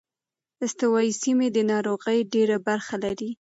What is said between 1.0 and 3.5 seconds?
سیمې د ناروغۍ ډېره برخه لري.